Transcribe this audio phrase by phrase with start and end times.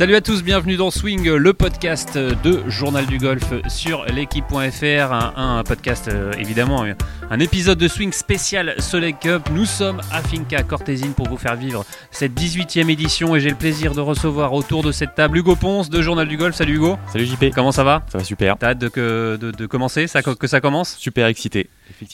[0.00, 5.12] Salut à tous, bienvenue dans Swing, le podcast de Journal du Golf sur l'équipe.fr.
[5.12, 6.86] Un, un podcast euh, évidemment,
[7.30, 9.42] un épisode de Swing spécial Soleil Cup.
[9.52, 13.56] Nous sommes à Finca Cortésine pour vous faire vivre cette 18e édition et j'ai le
[13.56, 16.56] plaisir de recevoir autour de cette table Hugo Ponce de Journal du Golf.
[16.56, 16.96] Salut Hugo.
[17.12, 17.52] Salut JP.
[17.54, 18.02] Comment ça va?
[18.10, 18.56] Ça va super.
[18.56, 20.96] T'as hâte de, que- de- de commencer, ça, que ça commence?
[20.96, 21.68] Super excité.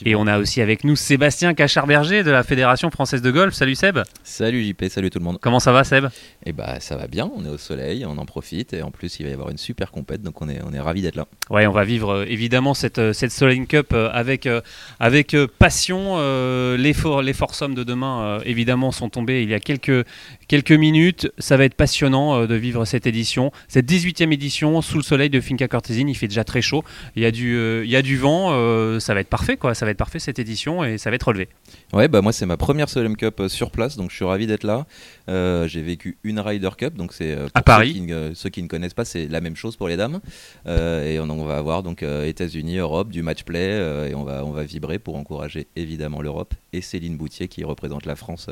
[0.05, 3.55] Et on a aussi avec nous Sébastien Cachard-Berger de la Fédération Française de Golf.
[3.55, 3.99] Salut Seb.
[4.23, 5.39] Salut JP, salut tout le monde.
[5.41, 6.07] Comment ça va Seb?
[6.45, 9.19] Et bah ça va bien, on est au soleil, on en profite et en plus
[9.21, 11.27] il va y avoir une super compète donc on est, on est ravis d'être là.
[11.51, 14.61] Ouais, on va vivre euh, évidemment cette, euh, cette Solheim Cup euh, avec, euh,
[15.01, 16.17] avec euh, passion.
[16.19, 20.07] Euh, les, for- les foursomes de demain, euh, évidemment, sont tombés il y a quelques,
[20.49, 21.31] quelques minutes.
[21.39, 25.31] Ça va être passionnant euh, de vivre cette édition, cette 18e édition sous le soleil
[25.31, 26.09] de Finca Cortésine.
[26.09, 26.85] Il fait déjà très chaud,
[27.17, 28.51] il y a du, euh, il y a du vent.
[28.53, 29.66] euh, ça va être parfait, quoi.
[29.75, 31.49] Ça va être parfait cette édition et ça va être relevé.
[31.93, 34.47] Ouais bah moi c'est ma première Solheim Cup euh, sur place donc je suis ravi
[34.47, 34.87] d'être là.
[35.29, 37.89] Euh, J'ai vécu une Ryder Cup donc c'est euh, À Paris.
[37.89, 40.21] Ceux qui, ne- ceux qui ne connaissent pas c'est la même chose pour les dames
[40.67, 43.71] Euh, et on, on va avoir donc euh, États-Unis, Europe, du match play
[44.11, 48.05] et on va, on va vibrer pour encourager évidemment l'Europe et Céline Boutier qui représente
[48.05, 48.51] la France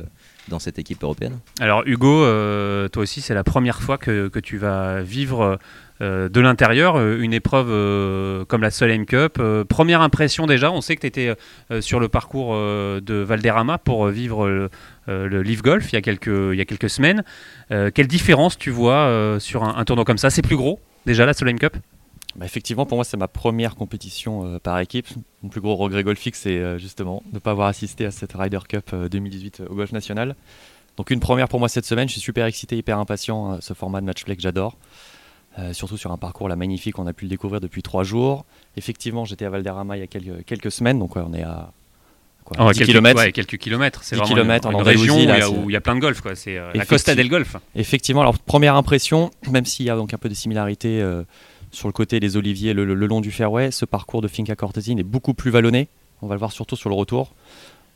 [0.49, 1.39] dans cette équipe européenne.
[1.61, 2.25] Alors Hugo,
[2.89, 5.59] toi aussi, c'est la première fois que, que tu vas vivre
[6.01, 9.41] euh, de l'intérieur euh, une épreuve euh, comme la Solheim Cup.
[9.69, 11.35] Première impression déjà, on sait que tu étais
[11.81, 14.71] sur le parcours de Valderrama pour euh, vivre le,
[15.09, 17.25] euh, le Leaf Golf il y a quelques, il y a quelques semaines.
[17.71, 20.31] Euh, quelle différence tu vois euh, sur un, tournoi comme ça?
[20.31, 21.77] C'est plus gros déjà la Solheim Cup?
[22.37, 25.07] Bah, effectivement, pour moi, c'est ma première compétition euh, par équipe.
[25.43, 28.33] Mon plus gros regret golfique, c'est euh, justement de ne pas avoir assisté à cette
[28.33, 30.35] Ryder Cup euh, 2018 au Golf National.
[30.97, 32.09] Donc une première pour moi cette semaine.
[32.09, 33.55] Je suis super excité, hyper impatient.
[33.55, 34.77] euh, ce format de match play que j'adore.
[35.59, 38.45] Euh, surtout sur un parcours là magnifique, on a pu le découvrir depuis trois jours.
[38.77, 41.71] Effectivement, j'étais à Valderrama il y a quelques, quelques semaines, donc on est à
[42.45, 43.21] quoi, 10 Ah quelques, kilomètres.
[43.21, 44.01] ouais, quelques kilomètres.
[44.03, 45.71] C'est 10 vraiment kilomètres une, en une région où il y, là, a, c'est- où
[45.71, 46.21] il y a plein de golf.
[46.21, 46.35] quoi.
[46.35, 47.57] C'est euh, la Costa del Golf.
[47.75, 51.23] Effectivement, alors première impression, même s'il y a donc un peu de similarité euh,
[51.73, 54.55] sur le côté des oliviers le, le- le long du fairway, ce parcours de Finca
[54.57, 55.89] Cortésine est beaucoup plus vallonné.
[56.23, 57.33] On va le voir surtout sur le retour.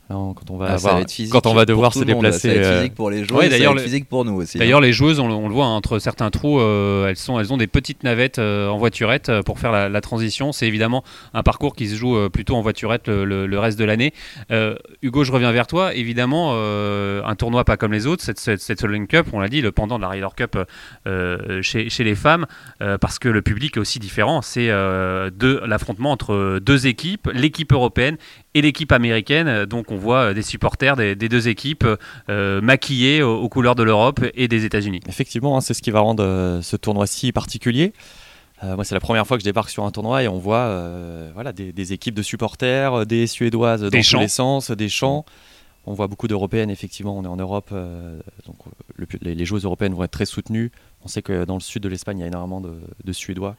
[0.09, 2.47] Quand on va, Ah, avoir- va quand on va devoir se monde, déplacer.
[2.47, 4.25] Ça va être euh, physique pour les joueurs, Ouais, et ça d'ailleurs, le- physique pour
[4.25, 4.57] nous aussi.
[4.57, 4.59] hein.
[4.59, 7.39] D'ailleurs, les joueuses, on, le- on le voit hein, entre certains trous, euh, elles, sont,
[7.39, 10.51] elles ont des petites navettes euh, en voiturette euh, pour faire la, la transition.
[10.51, 11.03] C'est évidemment
[11.35, 14.13] un parcours qui se joue plutôt en voiturette le, le- le reste de l'année.
[15.03, 15.93] Hugo, je reviens vers toi.
[15.93, 19.61] Évidemment, un tournoi pas comme les autres, cette, cette, cette Solheim Cup, on l'a dit,
[19.61, 20.57] le pendant de la Ryder Cup
[21.61, 22.47] chez, chez les femmes,
[22.99, 24.41] parce que le public est aussi différent.
[24.41, 28.17] C'est l'affrontement entre deux équipes, l'équipe européenne
[28.53, 29.65] et l'équipe américaine.
[29.65, 31.85] Donc on voit euh, des supporters des, des deux équipes
[32.29, 35.01] euh, maquillés aux, aux couleurs de l'Europe et des États-Unis.
[35.07, 37.93] Effectivement, hein, c'est ce qui va rendre euh, ce tournoi si particulier.
[38.63, 40.57] Euh, moi, c'est la première fois que je débarque sur un tournoi et on voit
[40.57, 44.19] euh, voilà, des, des équipes de supporters, des Suédoises dans Des tous chants.
[44.19, 45.23] les sens, des chants.
[45.85, 48.57] On voit beaucoup d'Européennes, effectivement, on est en Europe, euh, donc
[48.95, 50.71] le les, les joueuses européennes vont être très soutenues.
[51.05, 52.73] On sait que dans le sud de l'Espagne, il y a énormément de,
[53.03, 53.55] de Suédois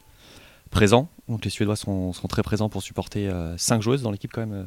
[0.70, 1.08] présents.
[1.28, 4.40] Donc les Suédois sont, sont très présents pour supporter euh, cinq joueuses dans l'équipe quand
[4.40, 4.64] même euh,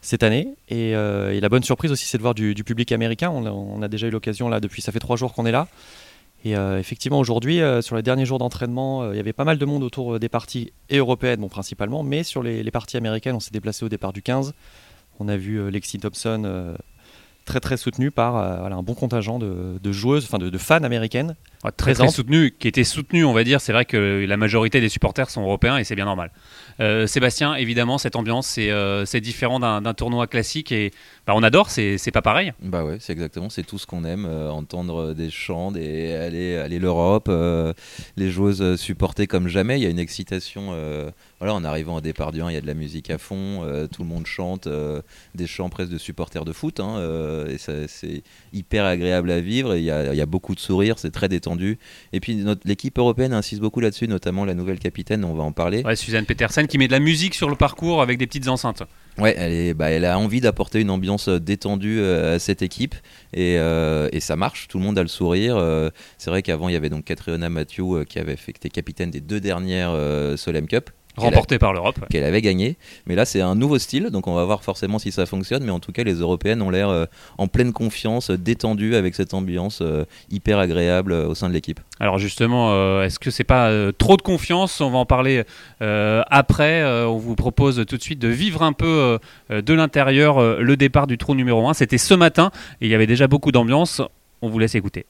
[0.00, 0.54] cette année.
[0.68, 3.30] Et, euh, et la bonne surprise aussi, c'est de voir du, public américain.
[3.30, 5.52] On a, on a déjà eu l'occasion là depuis, ça fait trois jours qu'on est
[5.52, 5.68] là.
[6.44, 9.44] Et euh, effectivement, aujourd'hui, euh, sur les derniers jours d'entraînement, euh, il y avait pas
[9.44, 12.96] mal de monde autour euh, des parties européennes, bon, principalement, mais sur les, les parties
[12.96, 14.52] américaines, on s'est déplacé au départ du 15.
[15.20, 16.74] On a vu euh, Lexi Thompson euh,
[17.44, 20.58] très très soutenue par euh, voilà, un bon contingent de, de joueuses, enfin de, de
[20.58, 21.36] fans américaines.
[21.64, 23.60] Ouais, très, soutenu, qui était soutenu, on va dire.
[23.60, 26.32] C'est vrai que la majorité des supporters sont européens et c'est bien normal.
[26.80, 30.90] Euh, Sébastien, évidemment, cette ambiance, c'est euh, c'est différent d'un d'un tournoi classique et
[31.26, 32.52] bah, on adore, c'est c'est pas pareil.
[32.60, 36.56] Bah ouais, c'est exactement, c'est tout ce qu'on aime, euh, entendre des chants, des, aller,
[36.56, 37.72] aller l'Europe, euh,
[38.16, 41.10] les joueuses supporter comme jamais, il y a une excitation, euh,
[41.42, 43.64] voilà, en arrivant au départ du 1, il y a de la musique à fond,
[43.64, 45.02] euh, tout le monde chante, euh,
[45.34, 48.22] des chants presque de supporters de foot, hein, euh, et ça- c'est
[48.52, 51.28] hyper agréable à vivre, il y a, il y a beaucoup de sourires, c'est très
[51.28, 51.80] détendu,
[52.12, 55.82] et puis l'équipe européenne insiste beaucoup là-dessus, notamment la nouvelle capitaine, on va en parler.
[55.84, 58.84] Ouais, Suzanne Petersen qui met de la musique sur le parcours avec des petites enceintes.
[59.18, 62.94] Ouais, elle, est, bah, elle a envie d'apporter une ambiance détendue à cette équipe
[63.34, 65.56] et, euh, et ça marche, tout le monde a le sourire.
[65.56, 68.58] euh, c'est vrai qu'avant il y avait donc Catriona Matthew euh, qui avait fait, qui
[68.58, 69.92] était capitaine des deux dernières
[70.36, 70.90] Solheim Cup.
[71.16, 71.98] Qu'elle a- Remportée par l'Europe.
[72.10, 72.76] qu'elle avait gagné.
[73.06, 75.62] Mais là, c'est un nouveau style, donc on va voir forcément si ça fonctionne.
[75.64, 77.04] Mais en tout cas, les Européennes ont l'air euh,
[77.38, 81.54] en pleine confiance, euh, détendues avec cette ambiance euh, hyper agréable euh, au sein de
[81.54, 81.80] l'équipe.
[82.00, 84.80] Alors justement, est-ce que c'est pas trop de confiance?
[84.80, 85.44] On va en parler
[85.80, 86.82] après.
[86.84, 89.18] On vous propose tout de suite de vivre un peu
[89.50, 91.74] de l'intérieur le départ du trou numéro 1.
[91.74, 92.50] C'était ce matin
[92.80, 94.02] et il y avait déjà beaucoup d'ambiance.
[94.40, 95.06] On vous laisse écouter.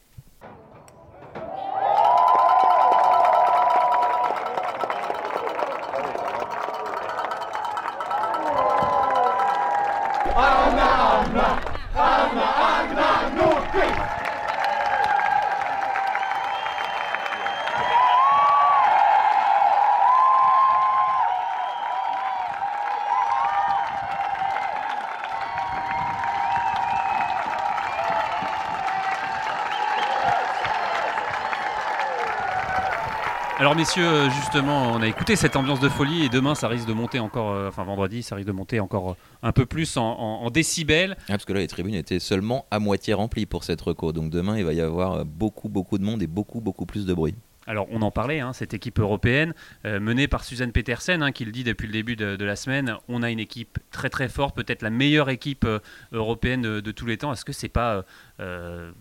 [33.73, 36.87] Alors messieurs, euh, justement, on a écouté cette ambiance de folie et demain ça risque
[36.87, 39.97] de monter encore, euh, enfin vendredi ça risque de monter encore euh, un peu plus
[39.97, 41.17] en, en- en décibels.
[41.21, 44.13] Ah, parce que là, les tribunes étaient seulement à moitié remplies pour cette reco.
[44.13, 47.15] Donc demain, il va y avoir beaucoup, beaucoup de monde et beaucoup, beaucoup plus de
[47.15, 47.35] bruit.
[47.67, 49.55] Alors on en parlait, hein, cette équipe européenne
[49.87, 52.57] euh, menée par Suzanne Petersen, hein, qui le dit depuis le début de, de la
[52.57, 55.79] semaine, on a une équipe très très forte, peut-être la meilleure équipe euh,
[56.13, 57.33] européenne de, de tous les temps.
[57.33, 58.05] Est-ce que c'est pas,
[58.41, 58.93] euh,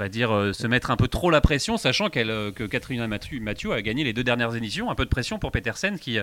[0.00, 3.06] va dire, euh, se mettre un peu trop la pression, sachant qu'elle, euh, que Catherine
[3.06, 6.18] Mathieu, a gagné les deux dernières éditions, un peu de pression pour Petersen, qui,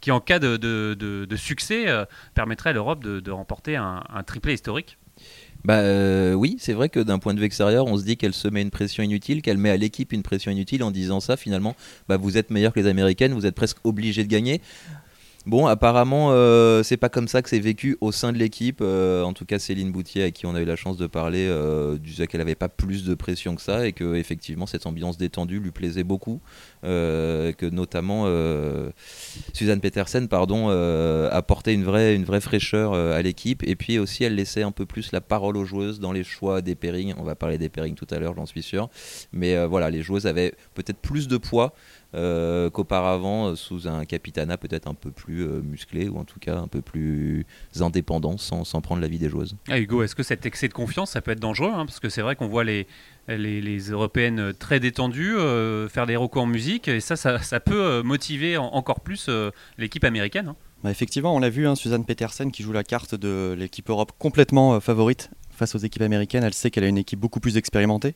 [0.00, 2.04] qui en cas de, de- succès euh,
[2.34, 4.98] permettrait à l'Europe de, remporter un, triplé historique.
[5.64, 5.82] Bah
[6.34, 8.62] oui, c'est vrai que d'un point de vue extérieur, on se dit qu'elle se met
[8.62, 11.36] une pression inutile, qu'elle met à l'équipe une pression inutile en disant ça.
[11.36, 11.76] Finalement,
[12.08, 14.60] bah, vous êtes meilleur que les Américaines, vous êtes presque obligé de gagner.
[15.46, 18.80] Bon, apparemment, euh, c'est pas comme ça que c'est vécu au sein de l'équipe.
[18.82, 21.46] Euh, en tout cas, Céline Boutier, avec qui on a eu la chance de parler,
[21.48, 25.16] euh, disait qu'elle n'avait pas plus de pression que ça et que effectivement cette ambiance
[25.16, 26.42] détendue lui plaisait beaucoup.
[26.82, 28.26] Que notamment
[29.52, 30.68] Suzanne Petersen, pardon,
[31.30, 33.62] apportait une vraie, une vraie fraîcheur à l'équipe.
[33.66, 36.60] Et puis aussi, elle laissait un peu plus la parole aux joueuses dans les choix
[36.60, 37.14] des pairings.
[37.18, 38.90] On va parler des pairings tout à l'heure, j'en suis sûr.
[39.32, 41.72] Mais voilà, les joueuses avaient peut-être plus de poids
[42.14, 46.40] euh, qu'auparavant euh, sous un capitana peut-être un peu plus euh, musclé ou en tout
[46.40, 47.46] cas un peu plus
[47.80, 49.54] indépendant sans, sans prendre l'avis des joueuses.
[49.68, 52.08] Ah, Hugo, est-ce que cet excès de confiance, ça peut être dangereux hein, Parce que
[52.08, 52.86] c'est vrai qu'on voit les,
[53.28, 57.60] les, les Européennes très détendues euh, faire des recours en musique, et ça, ça, ça
[57.60, 60.48] peut motiver en- encore plus euh, l'équipe américaine.
[60.48, 60.56] hein.
[60.82, 64.12] Bah, effectivement, on l'a vu, hein, Suzanne Petersen qui joue la carte de l'équipe Europe
[64.18, 66.42] complètement euh, favorite face aux équipes américaines.
[66.42, 68.14] Elle sait qu'elle a une équipe beaucoup plus expérimentée,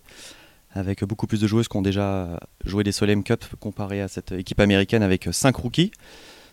[0.74, 4.32] avec beaucoup plus de joueuses qui ont déjà joué des Solheim Cup comparé à cette
[4.32, 5.92] équipe américaine avec 5 rookies.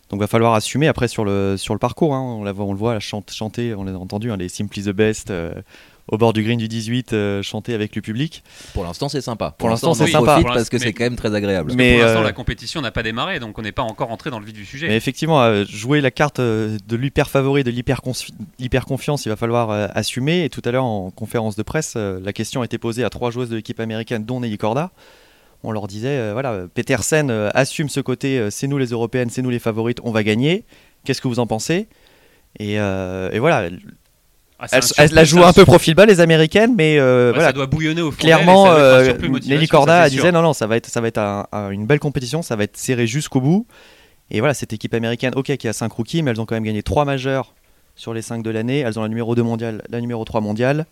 [0.09, 2.13] Donc va falloir assumer après sur le, sur le parcours.
[2.13, 2.19] hein.
[2.19, 4.89] on, la voit, on le voit chante, chanter, on l'a entendu, hein, les Simply the
[4.89, 5.53] Best euh,
[6.07, 8.44] au bord du green du 18, euh, chanter avec le public.
[8.74, 9.56] Pour l'instant, c'est sympa.
[9.57, 10.42] Pour l'instant, on c'est en sympa.
[10.44, 11.71] parce que c'est quand même très agréable.
[11.75, 14.30] Mais, Pour l'instant, euh, la compétition n'a pas démarré, donc on n'est pas encore entré
[14.30, 14.88] dans le vif du sujet.
[14.88, 19.30] Mais effectivement, euh, jouer la carte de l'hyper favori, de l'hyper confi- l'hyper confiance, il
[19.30, 20.44] va falloir euh, assumer.
[20.44, 23.09] Et tout à l'heure, en conférence de presse, euh, la question a été posée à
[23.09, 24.92] trois joueuses de l'équipe américaine, dont Nelly Corda.
[25.63, 29.30] On leur disait, euh, voilà, Petersen euh, assume ce côté, euh, c'est nous les Européennes,
[29.30, 30.65] c'est nous les favorites, on va gagner.
[31.06, 31.88] Qu'est-ce que vous en pensez?
[32.59, 33.69] Et, euh, et voilà,
[34.62, 37.54] Ah, elle, la joue un peu profil bas, les Américaines, mais euh, Ouais, voilà, Ça
[37.54, 39.04] doit bouillonner au fond clairement, euh,
[39.48, 42.00] Nelly Corda disait non, non, ça va être, ça va être un- un- une belle
[42.00, 43.66] compétition, ça va être serré jusqu'au bout.
[44.30, 46.63] Et voilà, cette équipe américaine, ok, qui a 5 rookies, mais elles ont quand même
[46.63, 47.54] gagné 3 majeurs
[47.96, 48.80] sur les 5 de l'année.
[48.80, 50.86] Elles ont la numéro 2 mondiale, la numéro 3 mondiale.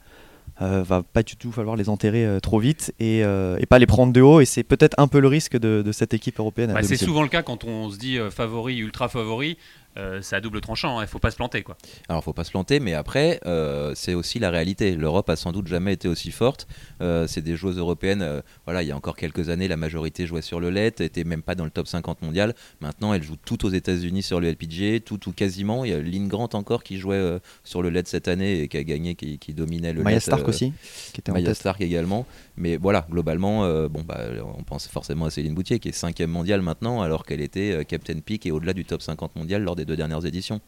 [0.62, 3.80] Euh, va pas du tout falloir les enterrer euh, trop vite et, euh, et pas
[3.80, 4.42] les prendre de haut.
[4.42, 6.74] Et c'est peut-être un peu le risque de, de cette équipe européenne.
[6.74, 9.58] Bah, c'est souvent le cas quand on se dit favori, ultra favori.
[10.00, 11.64] Euh, c'est à double tranchant, il faut pas se planter.
[11.64, 11.78] Quoi.
[12.08, 14.96] Alors, faut pas se planter, mais après, euh, c'est aussi la réalité.
[14.96, 16.68] L'Europe a sans doute jamais été aussi forte.
[17.02, 18.22] Euh, c'est des joueuses européennes.
[18.22, 21.24] euh, voilà, il y a encore quelques années, la majorité jouait sur le LED, était
[21.24, 22.56] même pas dans le top 50 mondial.
[22.82, 25.86] Maintenant, elles jouent toutes aux États-Unis sur le LPGA, tout ou quasiment.
[25.86, 28.68] Il y a Lynn Grant encore qui jouait euh, sur le LED cette année et
[28.68, 30.22] qui a gagné, qui, qui dominait le Maya LED.
[30.22, 30.74] Stark euh, aussi,
[31.14, 31.58] qui était en Maya tête.
[31.58, 32.26] Stark également.
[32.60, 34.20] Mais voilà, globalement, euh, bon, bah,
[34.58, 37.84] on pense forcément à Céline Boutier, qui est cinquième mondiale maintenant, alors qu'elle était euh,
[37.84, 40.62] Captain Peak et au-delà du top 50 mondial lors des dernières éditions.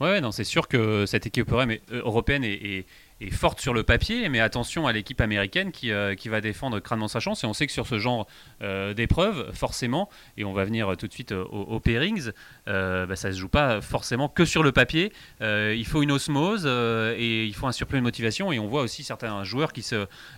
[0.00, 2.86] Ouais, non, c'est sûr que cette équipe européenne est- européenne est,
[3.30, 7.06] forte sur le papier, mais attention à l'équipe américaine qui, euh, qui va défendre crânement
[7.06, 7.44] sa chance.
[7.44, 8.26] Et on sait que sur ce genre
[8.62, 12.32] euh, d'épreuve, forcément, et on va venir euh, tout de suite euh, aux pairings,
[12.68, 15.12] euh, bah, ça se joue pas forcément que sur le papier.
[15.40, 18.52] Euh, il faut une osmose euh, et il faut un surplus de motivation.
[18.52, 19.72] Et on voit aussi certains joueurs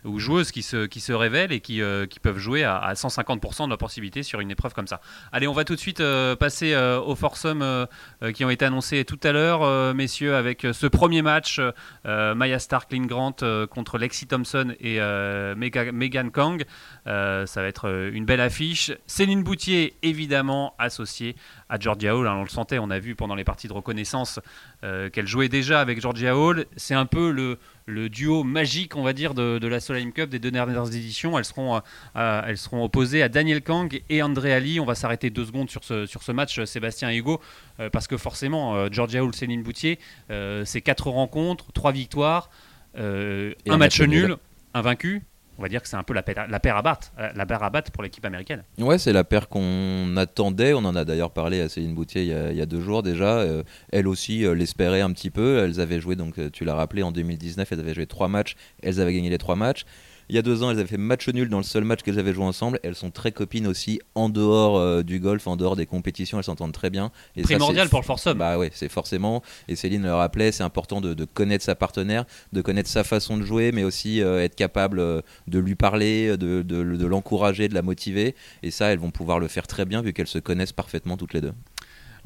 [0.05, 1.81] ou joueuses qui se, révèlent et qui,
[2.23, 5.01] peuvent jouer à, à 150% de leur possibilité sur une épreuve comme ça.
[5.33, 6.03] Allez, on va tout de suite
[6.39, 7.87] passer aux euh,
[8.33, 11.61] qui ont été annoncés tout à l'heure, messieurs, avec ce premier match,
[12.05, 13.37] Maya Stark, Lynn Grant
[13.71, 14.99] contre Lexi Thompson et
[15.57, 16.65] Mega- Megan Kang.
[17.05, 18.93] Ça va être une belle affiche.
[19.07, 21.37] Céline Boutier, évidemment, associée
[21.69, 22.27] à Georgia Hall.
[22.27, 24.41] hein, on le sentait, on a vu pendant les parties de reconnaissance
[24.83, 26.67] euh, qu'elle jouait déjà avec Georgia Hall.
[26.77, 30.31] C'est un peu le, le duo magique, on va dire, de, de la Solheim Cup
[30.31, 31.39] des deux dernières éditions.
[31.39, 31.81] Elles seront,
[32.17, 34.81] euh, elles seront opposées à Daniel Kang et André Ali.
[34.81, 37.41] On va s'arrêter deux secondes sur ce, sur ce match, Sébastien et Hugo,
[37.81, 39.99] euh, parce que forcément, Georgia Hall, Céline Boutier,
[40.65, 42.51] c'est quatre rencontres, trois victoires,
[42.97, 44.37] un un match nul, nul.
[45.59, 47.71] On va dire que c'est un peu la paire, à battre, euh, la paire à
[47.71, 48.65] battre pour l'équipe américaine.
[48.79, 50.75] Ouais, c'est la paire qu'on attendait.
[50.75, 53.39] On en a d'ailleurs parlé à Céline Boutier il y a, deux jours déjà.
[53.39, 55.59] Euh, elle aussi euh, l'espérait un petit peu.
[55.59, 58.57] Elles avaient joué, donc tu l'as rappelé, en 2019, elles avaient joué trois matchs.
[58.83, 59.85] Elles avaient gagné les trois matchs.
[60.29, 62.19] Il y a deux ans, elles avaient fait match nul dans le seul match qu'elles
[62.19, 62.81] avaient joué ensemble.
[62.83, 66.39] Elles sont très copines aussi en dehors euh, du golf, en dehors des compétitions.
[66.39, 67.11] Elles s'entendent très bien.
[67.37, 68.39] Et Primordial pour le foursome.
[68.39, 69.43] Bah ouais, c'est forcément.
[69.69, 73.45] Et Céline le rappelait, c'est important de, connaître sa partenaire, de connaître sa façon de
[73.45, 77.83] jouer, mais aussi euh, être capable euh, de lui parler, de, de l'encourager, de la
[77.83, 78.35] motiver.
[78.63, 81.35] Et ça, elles vont pouvoir le faire très bien vu qu'elles se connaissent parfaitement toutes
[81.35, 81.53] les deux.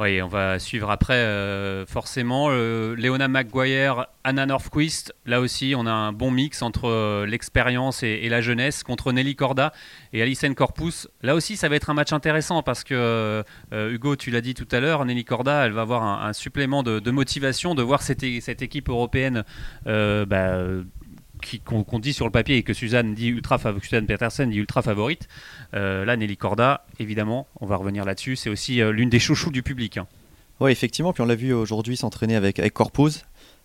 [0.00, 5.12] Oui, on va suivre après euh, forcément euh, Léona McGuire, Anna Northquist.
[5.26, 9.34] Là aussi, on a un bon mix entre euh, l'expérience et, la jeunesse contre Nelly
[9.34, 9.72] Corda
[10.12, 11.08] et Alison Corpus.
[11.22, 14.68] Là aussi, ça va être un match intéressant parce que Hugo, tu l'as dit tout
[14.70, 18.88] à l'heure, Nelly Corda, elle va avoir un, supplément de, motivation de voir cette, équipe
[18.90, 19.44] européenne.
[19.84, 20.58] Bah,
[21.64, 25.28] qu'on dit sur le papier et que Suzanne dit ultra Petersen dit ultra favorite.
[25.74, 28.36] Euh, là, Nelly Corda, évidemment, on va revenir là-dessus.
[28.36, 29.96] C'est aussi euh, l'une des chouchous du public.
[29.96, 30.06] Hein.
[30.60, 31.12] Oui, effectivement.
[31.12, 33.24] Puis on l'a vu aujourd'hui s'entraîner avec, Corpus.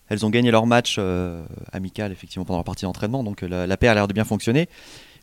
[0.09, 3.23] Elles ont gagné leur match euh, amical effectivement pendant leur partie d'entraînement.
[3.23, 4.67] Donc la paire a l'air de bien fonctionner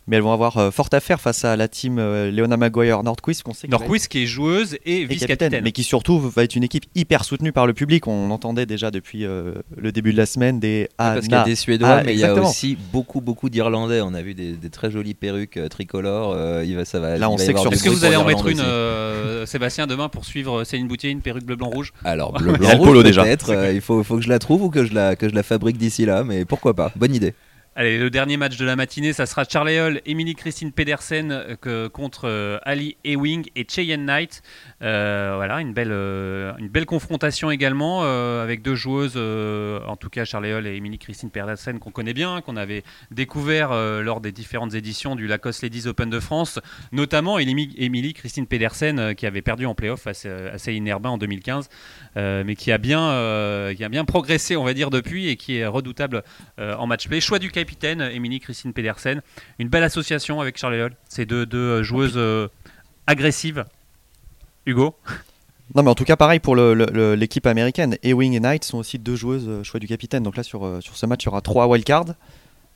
[0.07, 3.03] mais elles vont avoir euh, fort à faire face à la team euh, Leona Maguire
[3.03, 3.43] Nordquist.
[3.43, 5.61] Qu'on sait Nordquist qui est joueuse et vice-capitaine.
[5.63, 8.07] Mais qui surtout va être une équipe hyper soutenue par le public.
[8.07, 11.43] On entendait déjà depuis euh, le début de la semaine des Parce qu'il y a
[11.43, 14.01] des Suédois, ah, mais il y a aussi beaucoup, beaucoup d'Irlandais.
[14.01, 16.35] On a vu des, très jolies perruques tricolores.
[16.63, 18.63] il va, ça va, Là, on sait que Est-ce que vous allez en mettre une,
[19.45, 21.93] Sébastien, demain pour suivre Céline Boutier, une perruque bleu, blanc, rouge?
[22.03, 23.71] Alors, bleu, blanc, rouge, peut-être.
[23.73, 25.77] il faut, faut que je la trouve ou que je la, que je la fabrique
[25.77, 27.33] d'ici là, mais pourquoi pas Bonne idée.
[27.73, 31.87] Allez, le dernier match de la matinée, ça sera Charlie Hall, Emily Christine Pedersen euh,
[31.87, 34.41] contre euh, Ali Ewing et Cheyenne Knight.
[34.81, 38.01] Euh, voilà, une belle, une belle confrontation également
[38.41, 42.41] avec deux joueuses, en tout cas Charlie Hall et Emily Christine Pedersen qu'on connaît bien,
[42.41, 46.59] qu'on avait découvert lors des différentes éditions du Lacoste Ladies Open de France,
[46.91, 50.13] notamment Emily Christine Pedersen qui avait perdu en playoff à
[50.57, 51.69] Céline Herbin en 2015,
[52.15, 55.67] mais qui a, bien, qui a bien progressé, on va dire, depuis et qui est
[55.67, 56.23] redoutable
[56.57, 57.21] en match play.
[57.21, 59.21] Choix du capitaine, Émilie Christine Pedersen.
[59.59, 60.95] Une belle association avec Charlie Hall.
[61.07, 62.47] C'est deux, deux, joueuses euh,
[63.05, 63.65] agressives.
[64.65, 64.95] Hugo?
[65.75, 67.97] Non, mais en tout cas, pareil pour l'équipe américaine.
[68.01, 70.23] Ewing et Knight sont aussi deux joueuses euh, choix du capitaine.
[70.23, 72.15] Donc là, sur, euh, sur ce match, il y aura trois wildcards.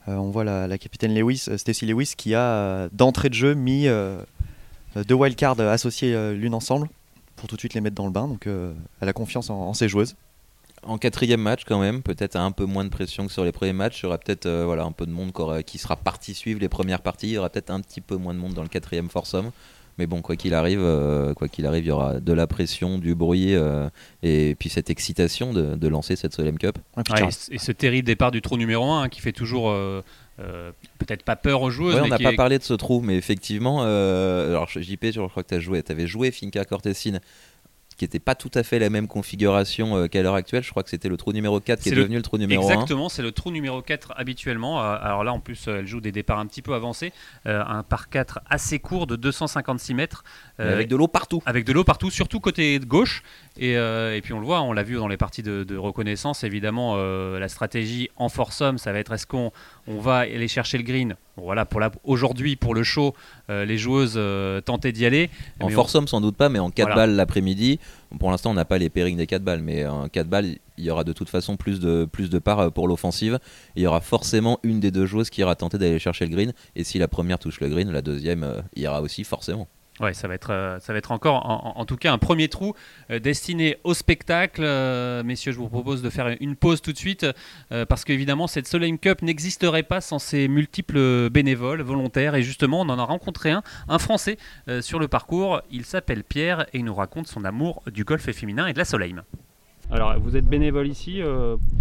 [0.06, 5.60] on voit la, capitaine Lewis, Stacy Lewis, qui a d'entrée de jeu mis deux wildcards
[5.62, 6.90] associés l'une ensemble
[7.38, 8.28] pour tout de suite les mettre dans le bain.
[8.28, 10.16] Donc elle a confiance en ses joueuses
[10.86, 13.74] en quatrième match quand même, peut-être un peu moins de pression que sur les premiers
[13.74, 14.02] matchs.
[14.02, 15.32] Il y aura peut-être euh, voilà, un peu de monde
[15.66, 17.28] qui sera parti suivre les premières parties.
[17.28, 19.52] Il y aura peut-être un petit peu moins de monde dans le quatrième foursome.
[19.98, 22.98] Mais bon, quoi qu'il arrive, euh, quoi qu'il arrive, il y aura de la pression,
[22.98, 23.90] du bruit euh,
[24.24, 26.78] et puis cette excitation de, lancer cette Solem Cup.
[27.52, 29.74] et, ce terrible départ du trou numéro 1 hein, qui fait toujours
[30.36, 32.04] peut-être pas peur aux joueurs.
[32.04, 35.62] on n'a pas parlé de ce trou, mais effectivement, alors JP, je crois que tu
[35.62, 37.22] joué, avais joué Finca Cortesine
[37.98, 40.64] qui n'était pas tout à fait la même configuration euh, qu'à l'heure actuelle.
[40.64, 42.82] Je crois que c'était le trou numéro 4 qui est, devenu le trou numéro Exactement,
[42.82, 42.84] 1.
[42.84, 44.82] Exactement, c'est le trou numéro 4 habituellement.
[44.82, 47.14] Euh, alors là, en plus, euh, elle joue des départs un petit peu avancés.
[47.46, 50.24] un par 4 assez court de 256 mètres.
[50.58, 51.42] Avec de l'eau partout.
[51.46, 53.24] Avec de l'eau partout, surtout côté gauche.
[53.58, 56.96] Et, et, puis on le voit, on l'a vu dans les parties de, reconnaissance, évidemment,
[56.98, 59.52] la stratégie en force-homme, ça va être est-ce qu'on
[59.88, 61.16] on va aller chercher le green?
[61.38, 63.14] Voilà, pour aujourd'hui, pour le show,
[63.50, 65.30] euh, les joueuses euh, tentaient d'y aller.
[65.60, 67.80] En force homme, sans doute pas, mais en 4 balles l'après-midi,
[68.20, 70.84] pour l'instant, on n'a pas les pairings des 4 balles, mais en 4 balles, il
[70.84, 73.40] y aura de toute façon plus de, plus de parts euh, pour l'offensive.
[73.76, 76.54] Il y aura forcément une des deux joueuses qui ira tenter d'aller chercher le green,
[76.76, 79.68] et si la première touche le green, la deuxième ira aussi forcément.
[80.02, 81.46] Ouais, ça va être, euh, ça va être encore,
[81.78, 82.74] en, tout cas, un premier trou
[83.12, 84.62] euh, destiné au spectacle.
[84.64, 87.26] Euh, messieurs, je vous propose de faire une pause tout de suite
[87.70, 92.36] parce qu'évidemment, cette Soleil Cup n'existerait pas sans ces multiples bénévoles, volontaires.
[92.36, 94.38] Et justement, on en a rencontré un, un Français,
[94.82, 95.62] sur le parcours.
[95.72, 98.86] Il s'appelle Pierre et il nous raconte son amour du golf féminin et de la
[98.86, 99.16] Soleil.
[99.92, 101.22] Alors, vous êtes bénévole ici.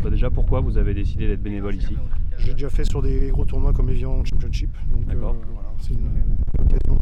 [0.03, 1.97] Bah, déjà, pourquoi vous avez décidé d'être bénévole ici?
[2.39, 4.71] J'ai déjà fait sur des gros tournois comme Evian Championship.
[4.93, 5.35] Donc, voilà,
[5.81, 6.99] c'est une occasion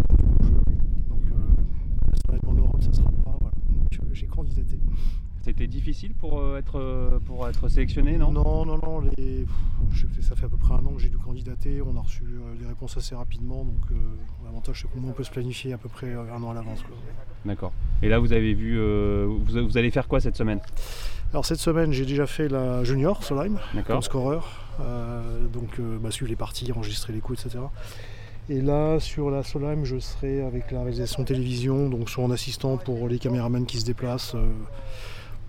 [2.83, 3.37] ça sera pas.
[3.41, 3.55] Voilà.
[4.13, 4.79] j'ai candidaté.
[5.45, 8.31] C'était difficile pour euh, être, euh, pour être sélectionné, non?
[8.31, 9.01] Non, non, non.
[9.01, 9.45] Les...
[10.21, 11.83] ça fait à peu près un an que j'ai dû candidater.
[11.83, 13.65] On a reçu euh, des réponses assez rapidement.
[13.65, 13.99] Donc
[14.45, 16.85] l'avantage, c'est qu'on peut se planifier à peu près un an à l'avance.
[17.45, 17.73] D'accord.
[18.03, 18.79] Et là, vous avez vu.
[18.79, 20.61] vous, allez faire quoi cette semaine?
[21.33, 24.49] Alors, cette semaine, j'ai déjà fait la junior Solheim, comme scoreur.
[25.53, 27.65] donc, bah, suivre les parties, enregistrer les coups, etc.
[28.49, 32.77] Et là, sur la Solheim, je serai avec la réalisation télévision, donc soit en assistant
[32.77, 34.51] pour les caméramans qui se déplacent, euh,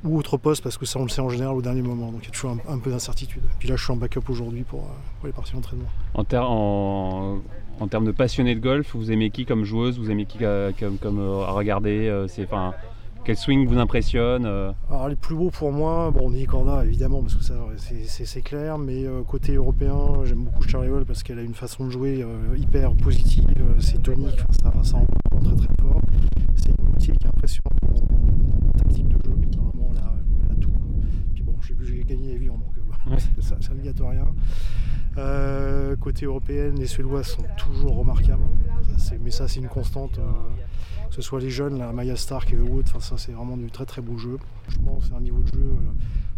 [0.04, 2.12] ou autre poste, parce que ça, on le sait en général au dernier moment.
[2.12, 3.42] Donc il y a toujours un, peu d'incertitude.
[3.58, 5.90] Puis là, je suis en backup aujourd'hui pour, euh, les parties d'entraînement.
[6.14, 9.98] En, termes de passionné de golf, vous aimez qui comme joueuse?
[9.98, 10.72] Vous aimez qui euh,
[11.02, 12.28] comme, à regarder
[13.24, 14.46] quel swing vous impressionne
[14.90, 17.56] Alors les plus beaux pour moi, bon Nick Corda évidemment parce que ça
[18.08, 21.90] c'est clair, mais côté européen j'aime beaucoup Charlie Hall parce qu'elle a une façon de
[21.90, 22.26] jouer
[22.58, 23.46] hyper positive,
[23.80, 26.02] c'est tonique, ça, ça en très très fort.
[26.56, 29.98] C'est une outil qui est impressionnant en, tactique de jeu, vraiment elle
[30.52, 30.72] a, tout.
[31.34, 34.28] Puis bon, je sais plus, j'ai gagné évidemment, donc ça, ça ne gâte rien.
[35.18, 38.44] Euh, côté européenne, les Suédois sont toujours remarquables.
[39.22, 40.20] mais ça, c'est une constante.
[41.14, 43.70] Euh, que ce soit les jeunes, la Maya Stark et Wood, ça, c'est vraiment du
[43.70, 44.38] très très beau jeu.
[44.64, 45.78] Franchement, c'est un niveau de jeu.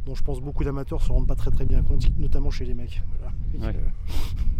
[0.05, 2.65] Euh, dont je pense beaucoup d'amateurs se rendent pas très très bien compte, notamment chez
[2.65, 3.01] les mecs.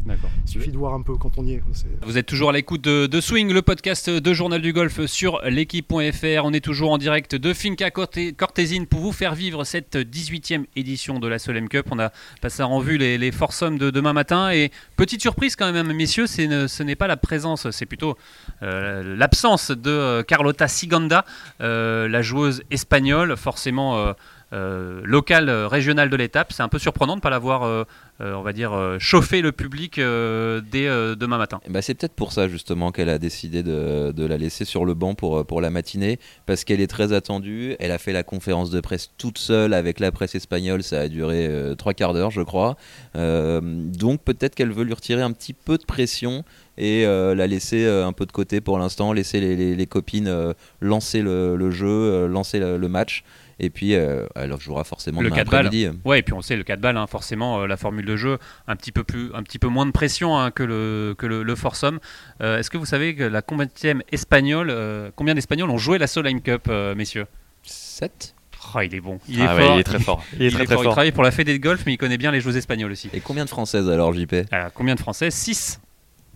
[0.06, 0.30] D'accord.
[0.46, 1.64] Il suffit de voir un peu quand on y est.
[2.04, 6.44] Vous êtes toujours à l'écoute de, Swing, le podcast de Journal du Golf sur l'équipe.fr.
[6.44, 11.20] On est toujours en direct de Finca Cortésine pour vous faire vivre cette 18e édition
[11.20, 11.88] de la Solem Cup.
[11.90, 14.52] On a passé en revue les, les foursomes de demain matin.
[14.52, 18.16] Et petite surprise quand même, messieurs, ce n'est pas la présence, c'est plutôt
[18.62, 21.26] euh, l'absence de euh, Carlota Siganda,
[21.62, 24.14] euh, la joueuse espagnole, forcément euh,
[24.52, 26.54] local, euh, régional de l'étape.
[26.54, 27.84] C'est un peu surprenant de ne pas l'avoir, euh,
[28.20, 31.60] on va dire, chauffé le public dès demain matin.
[31.70, 35.16] Bah c'est peut-être pour ça justement qu'elle a décidé de, la laisser sur le banc
[35.16, 37.76] pour la matinée, parce qu'elle est très attendue.
[37.80, 41.08] Elle a fait la conférence de presse toute seule avec la presse espagnole, ça a
[41.10, 42.78] duré trois quarts d'heure, je crois.
[43.16, 46.46] donc peut-être qu'elle veut lui retirer un petit peu de pression
[46.78, 52.28] et la laisser un peu de côté pour l'instant, laisser les, copines lancer le, jeu,
[52.28, 53.26] lancer le match.
[53.60, 55.70] Et puis, euh, elle jouera forcément le 4 balles.
[56.04, 58.38] Ouais, et puis on sait le 4 balles, hein, forcément, euh, la formule de jeu,
[58.68, 61.44] un petit peu, plus, un petit peu moins de pression hein, que le, que le,
[61.44, 62.00] le Forsum.
[62.42, 64.74] Euh, est-ce que vous savez que la combienième espagnole,
[65.16, 67.26] combien d'Espagnols ont joué la Solheim Cup, messieurs?
[67.64, 68.36] 7
[68.76, 69.20] oh, il est bon.
[69.28, 69.76] Il est, ah fort.
[69.76, 70.24] il est très fort.
[70.40, 70.84] Il, est très, fort.
[70.84, 73.10] il travaille pour la Fédé de golf, mais il connaît bien les joueuses espagnoles aussi.
[73.14, 74.36] Et combien de françaises alors, JP
[74.76, 75.34] Combien de françaises?
[75.34, 75.80] 6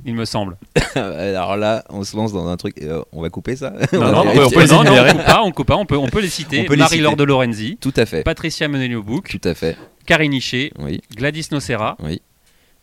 [0.05, 0.57] il me semble.
[0.95, 2.75] Alors là, on se lance dans un truc.
[2.81, 5.51] Euh, on va couper ça Non, non, on, peut, non, non, on coupe pas, on
[5.51, 5.75] coupe pas.
[5.75, 6.67] On peut, on peut les citer.
[6.67, 7.77] Marie-Laure de Lorenzi.
[7.79, 8.23] Tout à fait.
[8.23, 9.27] Patricia Menelio-Bouc.
[9.27, 9.77] Tout à fait.
[10.05, 10.71] Karine Hichet.
[10.79, 11.01] Oui.
[11.15, 11.97] Gladys Nocera.
[12.03, 12.21] Oui.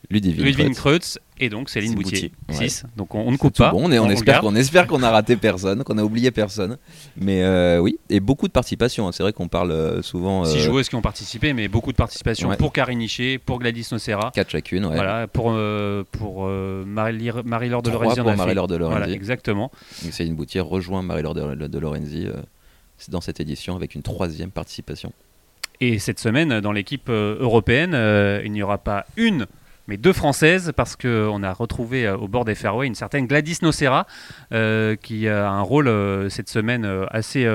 [0.08, 2.30] Ludivine, Ludivine Kreutz et donc Céline Boutier.
[2.50, 2.84] 6.
[2.96, 3.70] Donc on, ne coupe pas.
[3.70, 6.78] Bon, on, espère qu'on espère qu'on a raté personne, qu'on a oublié personne.
[7.16, 9.08] Mais euh, oui, et beaucoup de participation.
[9.08, 9.12] Hein.
[9.12, 10.44] C'est vrai qu'on parle euh, souvent.
[10.44, 13.04] Six joueuses qui ont participé, mais beaucoup de participation pour Karine
[13.44, 14.30] pour Gladys Nocera.
[14.34, 14.94] 4 chacune, ouais.
[14.94, 18.20] Voilà, pour, euh, pour Marie-Laure de Lorenzi.
[18.20, 18.98] pour Marie-Laure de Lorenzi.
[18.98, 19.70] Voilà, exactement.
[20.02, 22.28] Donc Céline Boutier rejoint Marie-Laure de, de Lorenzi
[23.08, 25.12] dans cette édition avec une troisième participation.
[25.80, 27.92] Et cette semaine, dans l'équipe européenne,
[28.44, 29.46] il n'y aura pas une
[29.88, 33.58] mais deux françaises, parce qu'on a retrouvé euh, au bord des fairways une certaine Gladys
[33.62, 34.06] Nocera,
[34.52, 37.48] euh, qui a un rôle euh, cette semaine assez,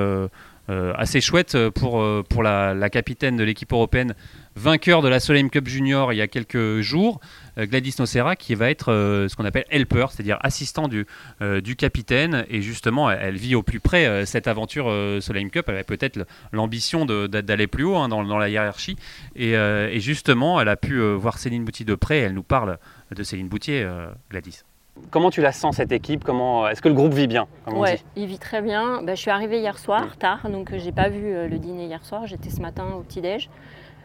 [0.95, 4.15] assez chouette pour, pour la, capitaine de l'équipe européenne
[4.55, 7.19] vainqueur de la Solheim Cup Junior il y a quelques jours,
[7.57, 11.05] euh, Gladys Nocera, qui va être euh, ce qu'on appelle helper, c'est-à-dire assistant du,
[11.41, 12.45] euh, du capitaine.
[12.49, 14.85] Et justement, elle, vit au plus près cette aventure
[15.21, 15.65] Solheim Cup.
[15.69, 18.97] Elle a peut-être l'ambition d'aller plus haut hein, dans, dans, la hiérarchie.
[19.35, 19.55] Et,
[19.99, 22.19] justement, elle a pu voir Céline Boutier de près.
[22.19, 22.77] Elle nous parle
[23.15, 23.87] de Céline Boutier,
[24.29, 24.63] Gladys.
[25.09, 26.23] Comment tu la sens cette équipe?
[26.23, 29.01] Comment est-ce que le groupe vit bien Ouais, il vit très bien.
[29.03, 32.27] Bah, je suis arrivée hier soir tard, donc j'ai pas vu le dîner hier soir.
[32.27, 33.49] J'étais ce matin au petit déj.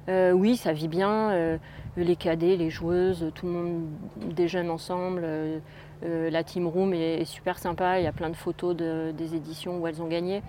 [0.09, 1.31] Euh, oui, ça vit bien.
[1.31, 1.59] Euh,
[1.97, 3.85] les cadets, les joueuses, tout le monde
[4.35, 5.23] déjeune ensemble.
[5.25, 5.61] Euh,
[6.03, 7.99] la team room est, super sympa.
[7.99, 10.43] Il y a plein de photos des éditions où elles ont gagné.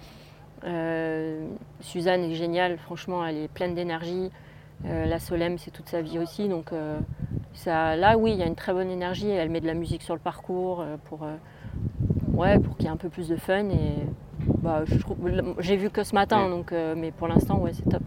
[1.79, 2.77] Suzanne est géniale.
[2.77, 4.29] Franchement, elle est pleine d'énergie.
[4.83, 6.49] la Solem, c'est toute sa vie aussi.
[6.49, 6.71] Donc
[7.53, 9.29] ça, là, oui, il y a une très bonne énergie.
[9.29, 11.21] Elle met de la musique sur le parcours pour,
[12.33, 13.69] ouais, pour qu'il y ait un peu plus de fun.
[13.69, 13.93] Et
[14.61, 14.83] bah,
[15.59, 18.03] j'ai vu que ce matin, donc, mais pour l'instant, ouais, c'est top.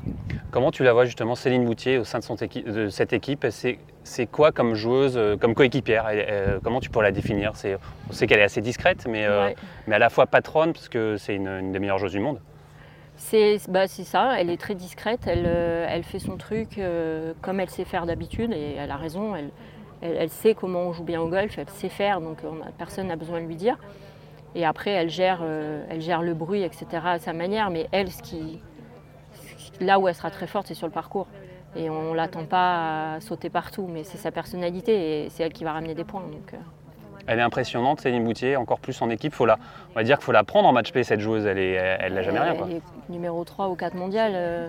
[0.51, 3.47] Comment tu la vois justement, Céline Moutier, au sein de, son de cette équipe?
[4.03, 6.11] C'est quoi comme joueuse, euh, comme coéquipière?
[6.65, 7.53] Comment tu pourrais la définir?
[8.09, 9.51] On sait qu'elle est assez discrète, mais, euh,
[9.87, 12.41] mais à la fois patronne, parce que c'est une, des meilleures joueuses du monde.
[13.23, 16.81] C'est bah, ça, elle est très discrète, elle, euh, elle fait son truc
[17.43, 19.51] comme elle sait faire d'habitude, et elle a raison, elle,
[20.01, 22.39] elle, sait comment on joue bien au golf, elle sait faire, donc
[22.79, 23.77] personne n'a besoin de lui dire.
[24.55, 25.45] Et après, elle gère,
[25.91, 26.87] elle gère le bruit, etc.
[27.05, 28.59] à sa manière, mais elle, ce qui,
[29.81, 31.27] là où elle sera très forte, c'est sur le parcours.
[31.77, 35.53] Et on ne l'attend pas à sauter partout, mais c'est sa personnalité et c'est elle
[35.53, 36.23] qui va ramener des points.
[36.23, 36.57] Donc, euh.
[37.31, 39.33] Elle est impressionnante, Céline Boutier, encore plus en équipe.
[39.33, 39.57] Faut la,
[39.91, 41.47] on va dire qu'il faut la prendre en match P, cette joueuse.
[41.47, 42.57] Elle n'a elle, jamais rien.
[42.67, 44.33] Elle est numéro 3 ou 4 mondial.
[44.35, 44.69] Euh,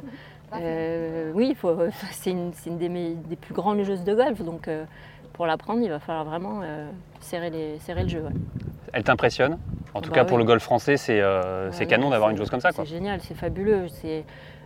[0.54, 1.58] euh, oui,
[2.12, 4.42] c'est une, des, des, plus grandes joueuses de golf.
[4.44, 4.70] Donc
[5.34, 6.62] pour la prendre, il va falloir vraiment
[7.20, 8.24] serrer, les, serrer le jeu.
[8.94, 9.58] Elle t'impressionne?
[9.94, 11.20] En tout bah cas, pour le golf français, c'est
[11.88, 12.72] canon d'avoir une joueuse comme ça.
[12.72, 13.88] C'est génial, c'est fabuleux.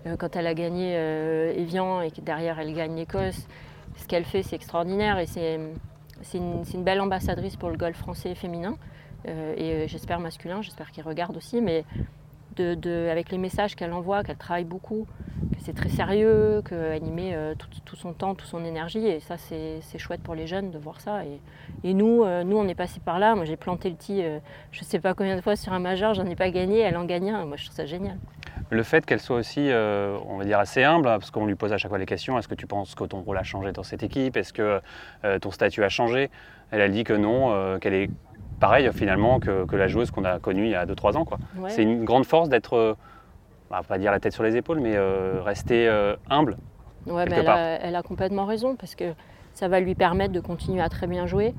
[0.05, 3.47] Euh, quand elle a gagné euh, Evian et que derrière elle gagne l'Écosse,
[3.97, 5.59] ce qu'elle fait c'est extraordinaire et c'est
[6.33, 8.77] une, belle ambassadrice pour le golf français féminin
[9.27, 11.61] euh, et j'espère masculin, j'espère qu'il regarde aussi.
[11.61, 11.83] Mais
[12.63, 15.05] avec les messages qu'elle envoie, qu'elle travaille beaucoup,
[15.51, 19.05] que c'est très sérieux, qu'elle y met euh, tout, son temps, toute son énergie.
[19.05, 21.23] Et ça, c'est chouette pour les jeunes de voir ça.
[21.83, 23.35] Et, nous, euh, nous, on est passé par là.
[23.35, 24.39] Moi, j'ai planté le tee, euh,
[24.71, 26.97] je ne sais pas combien de fois sur un majeur, j'en ai pas gagné, elle
[26.97, 27.45] en gagne un.
[27.45, 28.17] Moi, je trouve ça génial.
[28.69, 31.77] Le fait qu'elle soit aussi, on va dire, assez humble, parce qu'on lui pose à
[31.77, 34.03] chaque fois les questions, est-ce que tu penses que ton rôle a changé dans cette
[34.03, 34.37] équipe?
[34.37, 34.81] Est-ce que
[35.39, 36.29] ton statut a changé?
[36.71, 38.09] Elle a dit que non, qu'elle est
[38.59, 41.25] pareil finalement que, la joueuse qu'on a connue il y a 2-3 ans.
[41.67, 42.93] C'est une grande force d'être, euh,
[43.69, 46.57] bah, pas dire la tête sur les épaules, mais euh, rester euh, humble.
[47.05, 49.13] Ouais, elle, a, elle, a, complètement raison parce que
[49.53, 51.53] ça va lui permettre de continuer à très bien jouer,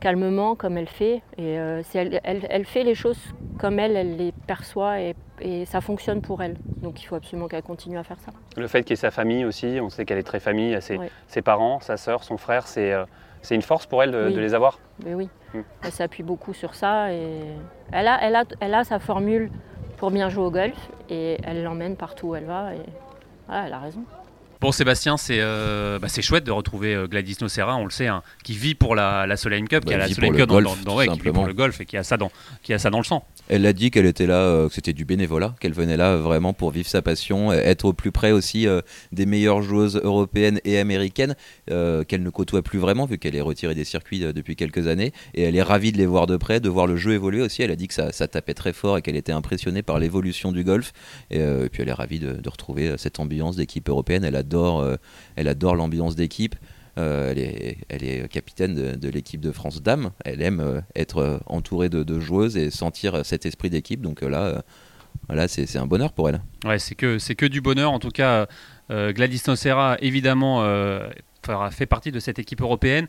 [0.00, 1.22] calmement comme elle fait.
[1.38, 3.18] Et elle, elle, fait les choses
[3.58, 5.14] comme elle, elle les perçoit et,
[5.66, 6.56] ça fonctionne pour elle.
[6.80, 8.32] Donc il faut absolument qu'elle continue à faire ça.
[8.56, 10.98] Le fait qu'il y ait sa famille aussi, on sait qu'elle est très famille, ses,
[11.26, 12.94] ses parents, sa sœur, son frère, c'est
[13.44, 15.60] c'est une force pour elle de, les avoir Mais oui, hmm.
[15.84, 17.40] elle s'appuie beaucoup sur ça et
[17.92, 19.50] elle a, elle, a, elle a sa formule
[19.98, 22.80] pour bien jouer au golf et elle l'emmène partout où elle va et
[23.52, 24.02] elle a raison.
[24.64, 28.22] Bon, Sébastien, c'est euh, bah, chouette de retrouver euh, Gladys Nocera, on le sait, hein,
[28.44, 31.32] qui vit pour la, la Solheim Cup, qui a la Solheim Cup dans, qui vit
[31.32, 33.26] pour le golf et qui a ça dans, qui a ça dans le sang.
[33.50, 36.54] Elle a dit qu'elle était là, euh, que c'était du bénévolat, qu'elle venait là vraiment
[36.54, 38.66] pour vivre sa passion, être au plus près aussi
[39.12, 43.74] des meilleures joueuses européennes et américaines, qu'elle ne côtoie plus vraiment, vu qu'elle est retirée
[43.74, 45.12] des circuits depuis quelques années.
[45.34, 47.60] Et elle est ravie de les voir de près, de voir le jeu évoluer aussi.
[47.60, 50.52] Elle a dit que ça, ça tapait très fort et qu'elle était impressionnée par l'évolution
[50.52, 50.94] du golf.
[51.30, 54.24] Et, puis elle est ravie de, de retrouver cette ambiance d'équipe européenne.
[54.24, 54.96] Elle adore euh,
[55.36, 56.56] elle adore l'ambiance d'équipe.
[56.96, 60.10] Euh, elle, est, elle, est, capitaine de, l'équipe de France Dames.
[60.24, 64.00] Elle aime euh, être entourée de, joueuses et sentir cet esprit d'équipe.
[64.00, 64.62] Donc là,
[65.28, 66.40] voilà, c'est un bonheur pour elle.
[66.64, 67.90] Ouais, c'est que, que du bonheur.
[67.92, 68.46] En tout cas,
[68.88, 70.62] Gladys Nocera, évidemment,
[71.70, 73.08] fait partie de cette équipe européenne.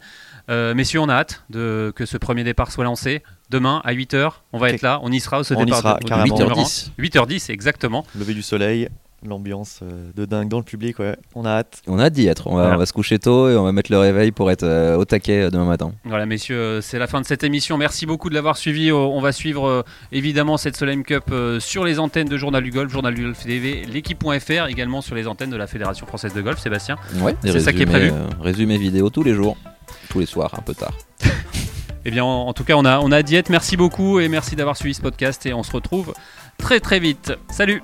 [0.49, 3.21] messieurs, on a hâte de, que ce premier départ soit lancé.
[3.51, 4.99] Demain, à 8h, on va être là.
[5.03, 5.99] On y sera au ce on départ.
[6.01, 6.89] Y sera, 8h10.
[6.97, 8.03] 8h10, exactement.
[8.15, 8.89] Lever du soleil,
[9.23, 10.99] l'ambiance euh, de dingue dans le public.
[10.99, 11.15] Ouais.
[11.33, 11.81] On a hâte.
[11.87, 12.47] On a hâte d'y être.
[12.47, 15.05] On va, se coucher tôt et on va mettre le réveil pour être euh, au
[15.05, 15.93] taquet euh, demain matin.
[16.03, 17.77] Voilà, messieurs, c'est la fin de cette émission.
[17.77, 18.91] Merci beaucoup de l'avoir suivi.
[18.91, 23.13] On va suivre évidemment cette Solheim Cup sur les antennes de Journal du Golf, Journal
[23.13, 26.59] du Golf TV, l'équipe.fr, également sur les antennes de la Fédération française de golf.
[26.59, 28.11] Sébastien, ouais, c'est ça qui est prévu.
[28.39, 29.57] résumé vidéo tous les jours,
[30.09, 30.93] tous les soirs, un peu tard.
[32.07, 34.93] Eh bien, en, tout cas, on a, on a Merci beaucoup et merci d'avoir suivi
[34.93, 36.13] ce podcast et on se retrouve
[36.59, 37.33] très très vite.
[37.49, 37.81] Salut